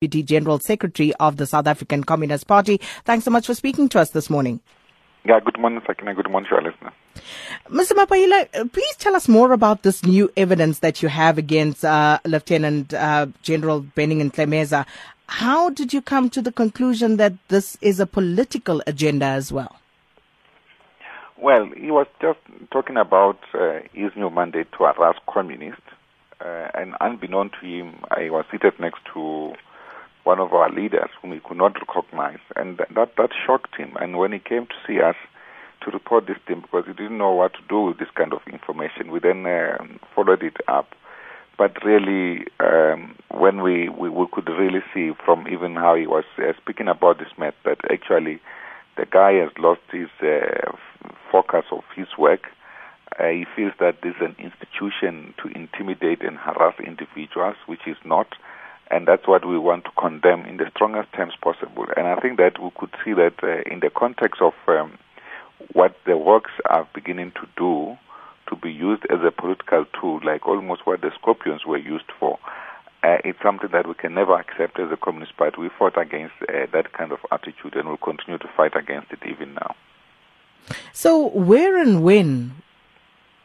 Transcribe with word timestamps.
Deputy 0.00 0.22
General 0.22 0.60
Secretary 0.60 1.12
of 1.14 1.38
the 1.38 1.46
South 1.46 1.66
African 1.66 2.04
Communist 2.04 2.46
Party. 2.46 2.80
Thanks 3.04 3.24
so 3.24 3.32
much 3.32 3.46
for 3.48 3.54
speaking 3.54 3.88
to 3.88 3.98
us 3.98 4.10
this 4.10 4.30
morning. 4.30 4.60
Yeah, 5.24 5.40
good 5.44 5.58
morning, 5.58 5.82
Sakina. 5.84 6.14
Good 6.14 6.30
morning 6.30 6.48
to 6.50 6.54
our 6.54 6.62
listeners. 6.62 6.92
Mr. 7.68 7.96
Mapaila, 7.96 8.46
uh, 8.54 8.64
please 8.66 8.94
tell 8.98 9.16
us 9.16 9.26
more 9.26 9.50
about 9.50 9.82
this 9.82 10.04
new 10.04 10.30
evidence 10.36 10.78
that 10.78 11.02
you 11.02 11.08
have 11.08 11.36
against 11.36 11.84
uh, 11.84 12.20
Lieutenant 12.24 12.94
uh, 12.94 13.26
General 13.42 13.82
Berning 13.82 14.20
and 14.20 14.32
Ntlemeza. 14.32 14.86
How 15.26 15.68
did 15.70 15.92
you 15.92 16.00
come 16.00 16.30
to 16.30 16.42
the 16.42 16.52
conclusion 16.52 17.16
that 17.16 17.32
this 17.48 17.76
is 17.80 17.98
a 17.98 18.06
political 18.06 18.80
agenda 18.86 19.26
as 19.26 19.50
well? 19.50 19.80
Well, 21.36 21.70
he 21.76 21.90
was 21.90 22.06
just 22.22 22.38
talking 22.70 22.96
about 22.98 23.40
uh, 23.52 23.80
his 23.92 24.12
new 24.14 24.30
mandate 24.30 24.70
to 24.78 24.84
harass 24.84 25.16
communists. 25.28 25.82
Uh, 26.40 26.68
and 26.74 26.94
unbeknown 27.00 27.50
to 27.60 27.66
him, 27.66 27.96
I 28.12 28.30
was 28.30 28.44
seated 28.52 28.78
next 28.78 29.00
to 29.12 29.54
one 30.28 30.40
of 30.40 30.52
our 30.52 30.70
leaders 30.70 31.08
whom 31.22 31.32
he 31.32 31.40
could 31.40 31.56
not 31.56 31.72
recognize, 31.80 32.42
and 32.54 32.76
that 32.76 33.12
that 33.16 33.30
shocked 33.46 33.74
him. 33.80 33.96
And 33.98 34.18
when 34.18 34.32
he 34.32 34.38
came 34.38 34.66
to 34.66 34.78
see 34.86 35.00
us 35.00 35.16
to 35.82 35.90
report 35.90 36.26
this 36.26 36.36
thing, 36.46 36.60
because 36.60 36.84
he 36.86 36.92
didn't 36.92 37.16
know 37.16 37.32
what 37.32 37.54
to 37.54 37.60
do 37.66 37.80
with 37.80 37.98
this 37.98 38.12
kind 38.14 38.34
of 38.34 38.42
information, 38.52 39.10
we 39.10 39.20
then 39.20 39.46
uh, 39.46 39.78
followed 40.14 40.42
it 40.42 40.58
up. 40.68 40.88
But 41.56 41.82
really, 41.82 42.44
um, 42.60 43.16
when 43.30 43.62
we, 43.62 43.88
we, 43.88 44.10
we 44.10 44.26
could 44.30 44.50
really 44.50 44.82
see 44.92 45.12
from 45.24 45.48
even 45.48 45.76
how 45.76 45.94
he 45.94 46.06
was 46.06 46.24
uh, 46.36 46.52
speaking 46.60 46.88
about 46.88 47.18
this 47.18 47.32
matter 47.38 47.56
that 47.64 47.80
actually 47.90 48.38
the 48.98 49.06
guy 49.06 49.32
has 49.42 49.50
lost 49.58 49.80
his 49.90 50.10
uh, 50.20 50.72
focus 51.32 51.64
of 51.72 51.84
his 51.96 52.08
work. 52.18 52.44
Uh, 53.18 53.28
he 53.28 53.46
feels 53.56 53.72
that 53.80 54.02
this 54.02 54.14
is 54.20 54.28
an 54.28 54.36
institution 54.38 55.32
to 55.40 55.48
intimidate 55.56 56.20
and 56.22 56.36
harass 56.36 56.74
individuals, 56.86 57.56
which 57.66 57.86
is 57.86 57.96
not 58.04 58.28
and 58.90 59.06
that's 59.06 59.26
what 59.26 59.46
we 59.46 59.58
want 59.58 59.84
to 59.84 59.90
condemn 59.98 60.44
in 60.46 60.56
the 60.56 60.70
strongest 60.74 61.12
terms 61.12 61.34
possible. 61.40 61.86
And 61.96 62.06
I 62.06 62.16
think 62.20 62.38
that 62.38 62.62
we 62.62 62.70
could 62.76 62.90
see 63.04 63.12
that 63.14 63.34
uh, 63.42 63.62
in 63.70 63.80
the 63.80 63.90
context 63.90 64.40
of 64.40 64.54
um, 64.66 64.98
what 65.72 65.96
the 66.06 66.16
Hawks 66.16 66.52
are 66.66 66.88
beginning 66.94 67.32
to 67.32 67.46
do 67.56 67.98
to 68.48 68.56
be 68.56 68.70
used 68.70 69.04
as 69.10 69.18
a 69.26 69.30
political 69.30 69.84
tool, 70.00 70.20
like 70.24 70.46
almost 70.46 70.86
what 70.86 71.02
the 71.02 71.10
scorpions 71.20 71.66
were 71.66 71.78
used 71.78 72.10
for. 72.18 72.38
Uh, 73.02 73.18
it's 73.24 73.38
something 73.42 73.68
that 73.72 73.86
we 73.86 73.94
can 73.94 74.14
never 74.14 74.34
accept 74.34 74.80
as 74.80 74.90
a 74.90 74.96
Communist 74.96 75.36
Party. 75.36 75.60
We 75.60 75.68
fought 75.78 76.00
against 76.00 76.34
uh, 76.42 76.66
that 76.72 76.92
kind 76.92 77.12
of 77.12 77.18
attitude 77.30 77.76
and 77.76 77.88
will 77.88 77.96
continue 77.96 78.38
to 78.38 78.48
fight 78.56 78.74
against 78.74 79.12
it 79.12 79.20
even 79.28 79.54
now. 79.54 79.76
So, 80.92 81.28
where 81.28 81.80
and 81.80 82.02
when 82.02 82.56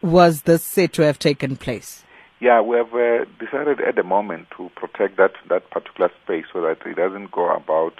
was 0.00 0.42
this 0.42 0.64
said 0.64 0.92
to 0.94 1.02
have 1.02 1.18
taken 1.18 1.56
place? 1.56 2.04
Yeah, 2.42 2.60
we 2.60 2.76
have 2.76 2.92
uh, 2.92 3.24
decided 3.38 3.80
at 3.86 3.94
the 3.94 4.02
moment 4.02 4.48
to 4.56 4.68
protect 4.74 5.16
that, 5.16 5.30
that 5.48 5.70
particular 5.70 6.10
space 6.24 6.44
so 6.52 6.60
that 6.62 6.78
it 6.84 6.96
doesn't 6.96 7.30
go 7.30 7.48
about 7.54 7.94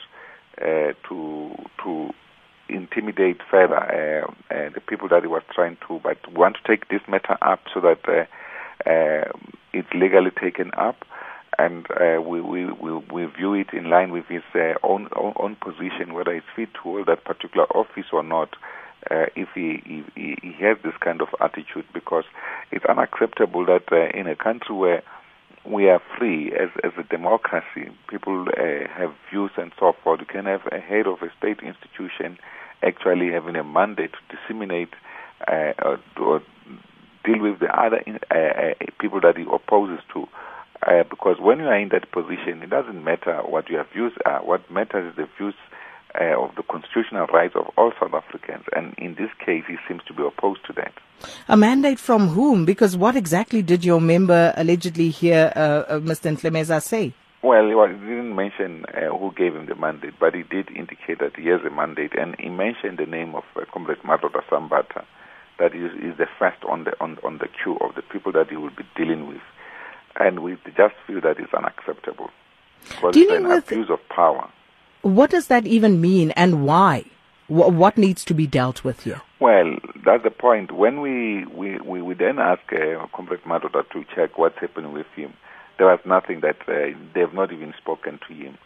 uh, 0.61 0.95
to 1.09 1.55
to 1.85 2.11
intimidate 2.69 3.37
further 3.49 3.77
uh, 3.79 4.27
uh, 4.53 4.71
the 4.75 4.81
people 4.81 5.07
that 5.11 5.23
he 5.23 5.29
was 5.29 5.43
trying 5.55 5.77
to. 5.87 6.01
But 6.03 6.19
want 6.33 6.57
to 6.57 6.63
take 6.69 6.89
this 6.89 7.03
matter 7.07 7.39
up 7.41 7.61
so 7.73 7.81
that 7.83 8.01
uh, 8.09 8.91
uh, 8.91 9.31
it's 9.73 9.95
legally 9.95 10.33
taken 10.33 10.73
up, 10.77 11.05
and 11.57 11.87
we, 12.27 12.41
we, 12.41 12.65
we 12.65 12.95
we 13.15 13.27
view 13.27 13.55
it 13.55 13.73
in 13.73 13.91
line 13.91 14.11
with 14.11 14.25
his 14.27 14.43
own, 14.83 15.07
own 15.15 15.35
own 15.37 15.55
position, 15.55 16.15
whether 16.15 16.33
it's 16.33 16.47
fit 16.57 16.75
to 16.75 16.81
hold 16.81 17.07
that 17.07 17.23
particular 17.25 17.67
office 17.67 18.07
or 18.13 18.25
not 18.25 18.57
uh, 19.11 19.27
if 19.35 19.49
he, 19.55 19.83
he, 20.15 20.37
he 20.43 20.53
has 20.61 20.77
this 20.85 20.95
kind 21.01 21.21
of 21.21 21.29
attitude 21.41 21.87
because 21.93 22.25
it's 22.83 22.91
unacceptable 22.91 23.67
that 23.67 23.85
uh, 23.93 24.19
in 24.19 24.27
a 24.27 24.37
country 24.37 24.75
where 24.75 25.03
we 25.65 25.89
are 25.89 26.01
free 26.19 26.53
as, 26.53 26.71
as 26.83 26.93
a 26.99 27.03
democracy, 27.05 27.91
people 28.09 28.47
uh, 28.49 28.89
have 28.97 29.13
views 29.31 29.51
and 29.57 29.73
so 29.79 29.95
forth. 30.03 30.21
You 30.21 30.27
can 30.27 30.47
have 30.47 30.63
a 30.73 30.79
head 30.79 31.07
of 31.07 31.23
a 31.23 31.31
state 31.39 31.61
institution 31.63 32.39
actually 32.83 33.31
having 33.31 33.55
a 33.57 33.63
mandate 33.63 34.13
to 34.13 34.37
disseminate 34.37 34.95
uh, 35.47 35.73
or, 35.83 35.99
or, 36.21 36.43
deal 37.25 37.41
with 37.41 37.61
the 37.61 37.69
other 37.69 38.03
uh, 38.33 38.35
uh, 38.35 38.75
people 38.99 39.21
that 39.21 39.37
he 39.37 39.45
opposes 39.45 40.01
to. 40.13 40.27
because 41.09 41.37
when 41.39 41.61
you 41.61 41.67
are 41.67 41.79
in 41.79 41.91
that 41.91 42.11
position, 42.11 42.65
it 42.65 42.71
doesn't 42.71 43.05
matter 43.05 43.39
what 43.47 43.69
your 43.69 43.87
views 43.93 44.13
are. 44.27 44.45
What 44.45 44.69
matters 44.69 45.13
is 45.13 45.17
the 45.17 45.29
views 45.39 45.55
uh, 46.21 46.43
of 46.43 46.55
the 46.57 46.63
constitutional 46.63 47.27
rights 47.27 47.55
of 47.57 47.67
all 47.77 47.93
South 48.01 48.15
Africans. 48.15 48.65
And 48.75 48.95
in 48.99 49.15
this 49.15 49.31
case, 49.45 49.65
he 49.67 49.77
seems 49.89 50.03
to 50.05 50.13
be 50.13 50.23
opposed 50.23 50.65
to 50.67 50.73
that. 50.75 50.93
A 51.49 51.57
mandate 51.57 51.99
from 51.99 52.29
whom? 52.29 52.65
Because 52.65 52.97
what 52.97 53.17
exactly 53.17 53.63
did 53.63 53.85
your 53.85 54.01
member 54.01 54.53
allegedly 54.57 55.11
hear 55.11 55.53
uh, 55.55 55.59
uh, 55.59 56.01
Mr. 56.01 56.37
Ntlemeza 56.37 56.83
say? 56.83 57.13
Well, 57.43 57.67
he 57.67 57.95
didn't 57.95 58.37
mention 58.37 58.85
uh, 58.87 59.17
who 59.17 59.33
gave 59.33 59.57
him 59.57 59.67
the 59.67 59.75
mandate, 59.75 60.15
but 60.21 60.35
he 60.35 60.45
did 60.45 60.71
indicate 60.71 61.19
that 61.19 61.37
he 61.37 61.49
has 61.49 61.61
a 61.67 61.71
mandate, 61.71 62.13
and 62.17 62.37
he 62.39 62.49
mentioned 62.49 62.99
the 62.99 63.07
name 63.07 63.35
of 63.35 63.43
uh, 63.57 63.65
Comrade 63.73 63.99
Madoda 64.05 64.45
Sambatha, 64.49 65.05
that 65.59 65.75
is, 65.75 65.93
is 66.01 66.17
the 66.19 66.27
first 66.39 66.63
on 66.65 66.85
the 66.85 66.93
on, 67.01 67.19
on 67.25 67.39
the 67.39 67.49
queue 67.49 67.77
of 67.81 67.95
the 67.97 68.03
people 68.03 68.31
that 68.33 68.49
he 68.49 68.57
will 68.57 68.71
be 68.71 68.85
dealing 68.97 69.27
with, 69.27 69.41
and 70.21 70.41
we 70.41 70.57
just 70.77 70.95
feel 71.07 71.21
that 71.21 71.41
is 71.41 71.53
unacceptable. 71.57 72.31
Because 72.89 73.17
it's 73.17 73.33
an 73.33 73.47
abuse 73.47 73.91
of 73.91 73.99
power. 74.09 74.49
What 75.03 75.31
does 75.31 75.49
that 75.49 75.67
even 75.67 76.01
mean 76.01 76.31
and 76.33 76.65
why? 76.65 77.05
what 77.49 77.99
needs 77.99 78.25
to 78.25 78.35
be 78.35 78.47
dealt 78.47 78.83
with 78.83 79.03
here? 79.03 79.21
Well, 79.41 79.77
that's 80.07 80.23
the 80.23 80.31
point. 80.31 80.73
When 80.73 81.01
we, 81.01 81.45
we, 81.47 81.79
we, 81.81 82.01
we 82.01 82.15
then 82.15 82.39
ask 82.39 82.63
uh, 82.73 83.07
Comrade 83.15 83.43
Madoda 83.43 83.89
to 83.91 84.05
check 84.15 84.39
what's 84.39 84.59
happening 84.59 84.93
with 84.93 85.07
him, 85.15 85.35
there 85.79 85.89
was 85.89 86.01
nothing 86.07 86.41
that 86.41 86.57
uh, 86.69 86.97
they 87.15 87.21
have 87.21 87.35
not 87.35 87.53
even 87.53 87.75
spoken 87.77 88.21
to 88.29 88.35
him. 88.35 88.57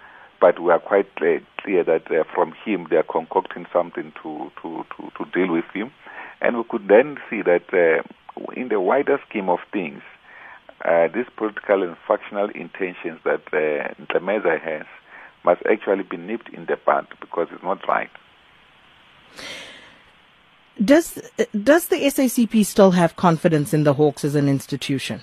But 0.41 0.61
we 0.63 0.71
are 0.71 0.79
quite 0.79 1.09
uh, 1.17 1.41
clear 1.61 1.83
that 1.85 2.11
uh, 2.11 2.25
from 2.35 2.55
him 2.65 2.87
they 2.91 2.97
are 2.97 3.03
concocting 3.03 3.67
something 3.73 4.13
to, 4.23 4.53
to, 4.63 4.85
to, 4.97 5.11
to, 5.17 5.31
deal 5.33 5.53
with 5.53 5.65
him. 5.73 5.91
And 6.43 6.59
we 6.59 6.65
could 6.69 6.89
then 6.89 7.17
see 7.31 7.41
that 7.43 7.65
uh, 7.73 8.03
in 8.53 8.69
the 8.69 8.81
wider 8.81 9.19
scheme 9.29 9.49
of 9.49 9.61
things, 9.73 10.03
uh, 10.85 11.09
these 11.09 11.27
political 11.37 11.83
and 11.83 11.97
factional 12.07 12.51
intentions 12.51 13.19
that 13.25 13.43
uh, 13.53 13.95
Ntlemeza 14.05 14.61
has 14.61 14.85
must 15.47 15.63
actually 15.71 16.03
be 16.03 16.19
nipped 16.19 16.51
in 16.51 16.67
the 16.67 16.77
bud 16.85 17.07
because 17.21 17.49
it's 17.53 17.63
not 17.63 17.87
right. 17.89 18.11
Does 20.85 21.19
does 21.63 21.87
the 21.87 21.97
SACP 21.97 22.67
still 22.67 22.91
have 22.91 23.17
confidence 23.17 23.73
in 23.73 23.85
the 23.85 23.95
Hawks 23.95 24.25
as 24.25 24.35
an 24.35 24.49
institution? 24.49 25.23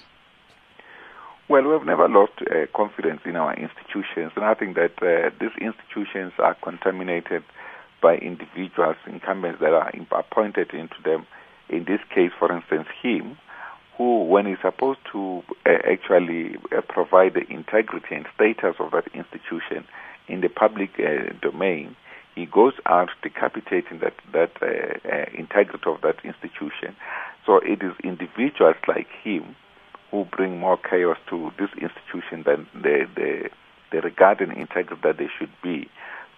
Well, 1.47 1.63
we've 1.69 1.85
never 1.85 2.07
lost 2.07 2.33
uh, 2.41 2.65
confidence 2.75 3.21
in 3.25 3.35
our 3.35 3.53
institutions, 3.53 4.31
and 4.35 4.45
I 4.45 4.55
think 4.55 4.75
that 4.75 4.95
uh, 5.03 5.29
these 5.39 5.51
institutions 5.61 6.31
are 6.39 6.55
contaminated 6.55 7.43
by 8.01 8.15
individuals, 8.15 8.95
incumbents 9.05 9.59
that 9.59 9.73
are 9.73 9.91
appointed 10.11 10.73
into 10.73 10.95
them. 11.03 11.27
In 11.69 11.83
this 11.83 11.99
case, 12.15 12.31
for 12.39 12.51
instance, 12.51 12.87
him, 13.01 13.37
who, 14.03 14.25
when 14.25 14.45
he's 14.45 14.57
supposed 14.61 14.99
to 15.13 15.41
uh, 15.65 15.69
actually 15.89 16.57
uh, 16.75 16.81
provide 16.81 17.35
the 17.35 17.45
integrity 17.49 18.15
and 18.15 18.25
status 18.35 18.75
of 18.79 18.91
that 18.91 19.07
institution, 19.13 19.87
in 20.27 20.41
the 20.41 20.49
public 20.49 20.89
uh, 20.99 21.31
domain, 21.41 21.95
he 22.35 22.45
goes 22.45 22.73
out 22.85 23.09
decapitating 23.21 23.99
that 23.99 24.15
that 24.33 24.51
uh, 24.61 24.67
uh, 25.07 25.25
integrity 25.37 25.85
of 25.85 26.01
that 26.01 26.17
institution. 26.25 26.95
So 27.45 27.57
it 27.63 27.81
is 27.81 27.93
individuals 28.03 28.75
like 28.89 29.07
him 29.23 29.55
who 30.11 30.25
bring 30.25 30.59
more 30.59 30.77
chaos 30.77 31.17
to 31.29 31.51
this 31.57 31.69
institution 31.79 32.43
than 32.45 32.67
the 32.73 33.07
the, 33.15 33.49
the 33.93 34.01
regard 34.01 34.41
integrity 34.41 35.01
that 35.01 35.17
they 35.17 35.29
should 35.39 35.51
be. 35.63 35.89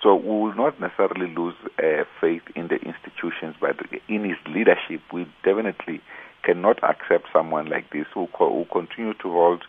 So 0.04 0.14
we 0.14 0.28
will 0.28 0.54
not 0.54 0.80
necessarily 0.80 1.34
lose 1.34 1.56
uh, 1.80 2.04
faith 2.22 2.44
in 2.56 2.68
the 2.68 2.76
institutions, 2.76 3.56
but 3.60 3.78
in 4.08 4.24
his 4.24 4.38
leadership, 4.46 5.02
we 5.12 5.26
definitely 5.44 6.02
cannot 6.46 6.78
accept 6.84 7.26
someone 7.34 7.68
like 7.68 7.92
this 7.92 8.06
who, 8.14 8.28
co- 8.34 8.54
who 8.54 8.66
continue 8.72 9.14
to 9.16 9.32
hold 9.32 9.64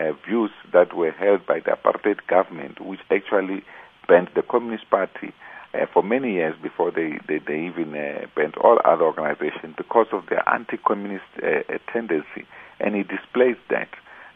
uh, 0.00 0.12
views 0.26 0.50
that 0.72 0.94
were 0.94 1.10
held 1.10 1.44
by 1.46 1.60
the 1.60 1.72
apartheid 1.72 2.26
government, 2.28 2.80
which 2.80 3.00
actually 3.10 3.62
banned 4.08 4.30
the 4.34 4.42
Communist 4.42 4.88
Party 4.88 5.32
uh, 5.74 5.86
for 5.92 6.02
many 6.02 6.34
years 6.34 6.54
before 6.62 6.90
they, 6.90 7.18
they, 7.28 7.38
they 7.38 7.66
even 7.66 7.94
uh, 7.94 8.26
banned 8.36 8.56
all 8.56 8.78
other 8.84 9.04
organizations 9.04 9.74
because 9.76 10.06
of 10.12 10.24
their 10.30 10.46
anti-communist 10.48 11.24
uh, 11.42 11.78
tendency. 11.92 12.46
And 12.80 12.94
he 12.94 13.02
displays 13.02 13.56
that. 13.70 13.88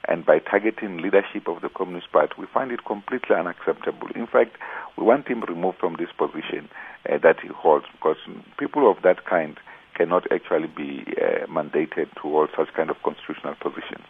And 0.08 0.24
by 0.24 0.38
targeting 0.38 0.98
leadership 0.98 1.48
of 1.48 1.62
the 1.62 1.68
Communist 1.68 2.12
Party, 2.12 2.34
we 2.38 2.46
find 2.46 2.70
it 2.70 2.84
completely 2.84 3.34
unacceptable. 3.34 4.08
In 4.14 4.26
fact, 4.26 4.56
we 4.96 5.04
want 5.04 5.26
him 5.26 5.42
removed 5.42 5.78
from 5.78 5.96
this 5.98 6.10
position 6.16 6.68
uh, 7.10 7.18
that 7.22 7.40
he 7.40 7.48
holds 7.48 7.86
because 7.92 8.16
people 8.58 8.90
of 8.90 9.02
that 9.02 9.24
kind 9.24 9.58
cannot 9.96 10.30
actually 10.30 10.68
be 10.68 11.04
uh, 11.20 11.46
mandated 11.46 12.12
to 12.14 12.20
hold 12.22 12.50
such 12.56 12.72
kind 12.74 12.90
of 12.90 12.96
constitutional 13.02 13.54
positions. 13.60 14.04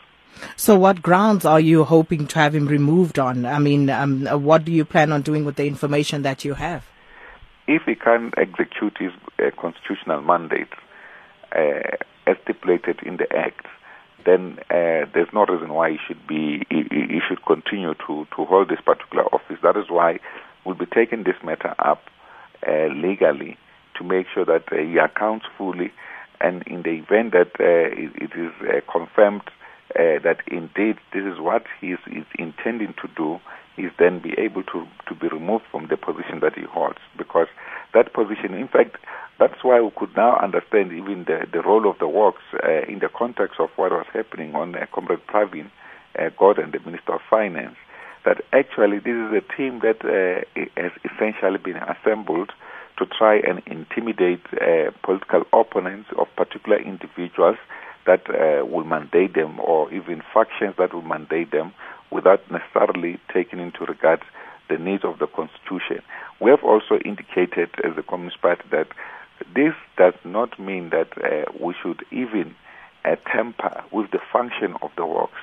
So, 0.56 0.79
what 0.79 1.00
grounds 1.00 1.44
are 1.44 1.61
you 1.61 1.85
hoping 1.85 2.27
to 2.27 2.38
have 2.38 2.55
him 2.55 2.67
removed 2.67 3.19
on? 3.19 3.47
I 3.47 3.59
mean, 3.59 3.88
um, 3.88 4.27
what 4.27 4.65
do 4.65 4.73
you 4.73 4.85
plan 4.85 5.12
on 5.12 5.23
doing 5.23 5.44
with 5.44 5.56
the 5.56 5.67
information 5.67 6.23
that 6.23 6.44
you 6.44 6.55
have? 6.55 6.85
If 7.67 7.83
he 7.87 7.94
can 7.94 8.33
execute 8.37 8.97
his 8.99 9.12
uh, 9.38 9.50
constitutional 9.59 10.21
mandate 10.23 10.73
uh, 11.53 11.97
as 12.27 12.37
stipulated 12.44 13.00
in 13.03 13.17
the 13.17 13.27
Act, 13.35 13.67
then 14.27 14.59
uh, 14.71 15.06
there's 15.15 15.33
no 15.33 15.47
reason 15.47 15.73
why 15.73 15.93
he 15.93 15.99
should 16.06 16.27
be 16.27 16.67
he, 16.69 16.83
he 16.91 17.21
should 17.27 17.44
continue 17.47 17.94
to, 18.06 18.27
to 18.37 18.44
hold 18.44 18.69
this 18.69 18.81
particular 18.85 19.25
office 19.27 19.59
That 19.62 19.77
is 19.77 19.88
why 19.88 20.19
we'll 20.65 20.75
be 20.75 20.87
taking 20.87 21.23
this 21.25 21.37
matter 21.43 21.75
up 21.79 22.03
uh, 22.67 22.87
legally 22.88 23.56
to 23.99 24.05
make 24.05 24.27
sure 24.33 24.45
that 24.45 24.65
uh, 24.73 24.77
he 24.77 24.99
accounts 24.99 25.47
fully, 25.57 25.93
and 26.41 26.63
in 26.67 26.83
the 26.83 26.91
event 26.91 27.33
that 27.33 27.53
uh, 27.61 27.91
it, 27.97 28.13
it 28.17 28.33
is 28.39 28.53
uh, 28.63 28.81
confirmed 28.91 29.43
uh, 29.95 30.19
that 30.23 30.41
indeed 30.47 30.97
this 31.13 31.25
is 31.25 31.39
what 31.41 31.65
he 31.81 31.93
is, 31.93 31.99
is 32.07 32.27
intending 32.39 32.95
to 33.01 33.09
do, 33.17 33.39
is 33.79 33.93
then 33.99 34.21
be 34.21 34.33
able 34.39 34.63
to, 34.65 34.87
to 35.09 35.15
be 35.15 35.29
removed 35.29 35.65
from 35.71 35.87
the 35.89 35.97
position 35.97 36.41
that 36.41 36.55
he 36.55 36.65
holds. 36.65 36.99
Because 37.17 37.49
that 37.95 38.13
position, 38.13 38.55
in 38.55 38.69
fact, 38.69 38.97
that's 39.39 39.63
why 39.63 39.81
we 39.81 39.91
could 39.97 40.15
now 40.17 40.39
understand 40.39 40.93
even 40.93 41.25
the, 41.27 41.47
the 41.53 41.61
role 41.63 41.89
of 41.89 41.99
the 41.99 42.07
Hawks 42.07 42.43
uh, 42.55 42.83
in 42.89 43.01
the 43.01 43.09
context 43.09 43.61
of 43.61 43.71
what 43.77 43.93
was 43.93 44.07
happening 44.13 44.55
on 44.55 44.75
uh, 44.75 44.87
Comrade 44.93 45.27
Pravin 45.29 45.71
uh, 46.19 46.31
Gordhan, 46.39 46.73
the 46.73 46.81
Minister 46.81 47.15
of 47.15 47.21
Finance, 47.29 47.77
that 48.25 48.43
actually 48.53 48.99
this 48.99 49.15
is 49.15 49.33
a 49.33 49.57
team 49.57 49.81
that 49.81 50.01
uh, 50.05 50.45
has 50.81 50.93
essentially 51.05 51.59
been 51.59 51.77
assembled 51.77 52.53
to 52.99 53.07
try 53.07 53.37
and 53.37 53.63
intimidate 53.67 54.41
uh, 54.55 54.91
political 55.03 55.45
opponents 55.53 56.09
of 56.19 56.27
particular 56.37 56.79
individuals 56.79 57.57
that 58.07 58.23
uh, 58.31 58.65
will 58.65 58.85
mandate 58.85 59.35
them 59.35 59.59
or 59.61 59.93
even 59.93 60.23
factions 60.33 60.75
that 60.79 60.95
will 60.95 61.03
mandate 61.03 61.51
them 61.51 61.73
without 62.11 62.41
necessarily 62.51 63.19
taking 63.33 63.59
into 63.59 63.85
regard 63.85 64.21
the 64.69 64.79
needs 64.79 65.05
of 65.05 65.19
the 65.19 65.27
Constitution. 65.27 66.03
We 66.41 66.51
have 66.51 66.63
also 66.63 66.99
indicated 67.05 67.71
as 67.85 67.97
the 67.97 68.03
Communist 68.03 68.41
Party 68.41 68.63
that 68.71 68.89
this 69.55 69.75
does 69.97 70.15
not 70.25 70.59
mean 70.59 70.91
that 70.91 71.11
uh, 71.19 71.51
we 71.61 71.75
should 71.83 72.05
even 72.11 72.55
uh, 73.05 73.17
tamper 73.31 73.85
with 73.93 74.11
the 74.11 74.21
function 74.33 74.75
of 74.83 74.91
the 74.97 75.03
Hawks. 75.03 75.41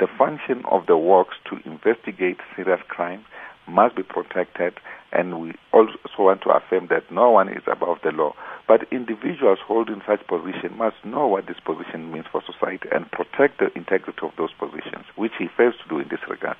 The 0.00 0.06
function 0.18 0.64
of 0.70 0.86
the 0.86 0.94
Hawks 0.94 1.36
to 1.50 1.56
investigate 1.68 2.38
serious 2.54 2.80
crimes 2.88 3.24
must 3.66 3.96
be 3.96 4.02
protected, 4.02 4.74
and 5.12 5.40
we 5.40 5.54
also 5.72 5.96
want 6.18 6.42
to 6.42 6.50
affirm 6.50 6.88
that 6.88 7.10
no 7.10 7.30
one 7.30 7.48
is 7.48 7.62
above 7.66 7.98
the 8.02 8.10
law. 8.10 8.34
But 8.66 8.92
individuals 8.92 9.58
holding 9.66 10.02
such 10.06 10.26
position 10.26 10.76
must 10.76 10.96
know 11.04 11.26
what 11.26 11.46
this 11.46 11.58
position 11.64 12.12
means 12.12 12.26
for 12.30 12.42
society 12.44 12.88
and 12.92 13.10
protect 13.10 13.58
the 13.58 13.72
integrity 13.76 14.20
of 14.22 14.32
those 14.36 14.52
positions, 14.58 15.06
which 15.16 15.32
he 15.38 15.48
fails 15.56 15.74
to 15.82 15.88
do 15.88 15.98
in 15.98 16.08
this 16.08 16.20
regard. 16.28 16.56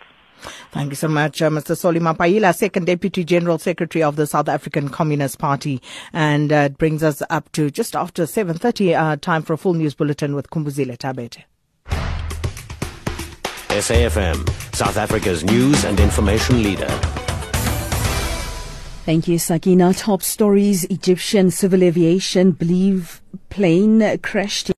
Thank 0.70 0.90
you 0.90 0.96
so 0.96 1.08
much, 1.08 1.42
uh, 1.42 1.50
Mr. 1.50 1.76
Solly 1.76 1.98
Mapaila, 2.00 2.54
Second 2.54 2.86
Deputy 2.86 3.24
General 3.24 3.58
Secretary 3.58 4.02
of 4.02 4.16
the 4.16 4.26
South 4.26 4.48
African 4.48 4.88
Communist 4.88 5.38
Party. 5.38 5.82
And 6.12 6.52
uh, 6.52 6.56
it 6.56 6.78
brings 6.78 7.02
us 7.02 7.22
up 7.28 7.50
to 7.52 7.70
just 7.70 7.96
after 7.96 8.22
7.30, 8.22 8.98
uh, 8.98 9.16
time 9.16 9.42
for 9.42 9.54
a 9.54 9.58
full 9.58 9.74
news 9.74 9.94
bulletin 9.94 10.34
with 10.34 10.50
Kumbuzile 10.50 10.96
Tabete. 10.96 11.42
SAFM, 13.68 14.48
South 14.74 14.96
Africa's 14.96 15.44
news 15.44 15.84
and 15.84 16.00
information 16.00 16.62
leader. 16.62 17.27
Thank 19.08 19.26
you, 19.26 19.38
Sakina. 19.38 19.94
Top 19.94 20.22
stories 20.22 20.84
Egyptian 20.84 21.50
civil 21.50 21.82
aviation 21.82 22.50
believe 22.50 23.22
plane 23.48 24.18
crashed. 24.18 24.70